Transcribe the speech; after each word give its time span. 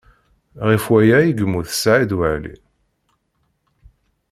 Ɣef 0.67 0.83
waya 0.91 1.13
ay 1.19 1.29
yemmut 1.37 1.69
Saɛid 1.81 2.11
Waɛli. 2.17 2.55